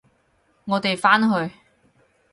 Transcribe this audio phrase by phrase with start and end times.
[0.65, 1.55] 我哋返去！